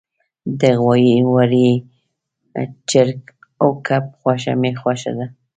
د 0.59 0.61
غوایی، 0.81 1.15
وری، 1.33 1.69
چرګ 2.89 3.19
او 3.61 3.69
کب 3.87 4.03
غوښه 4.21 4.53
می 4.61 4.71
خوښه 4.79 5.11
ده 5.17 5.25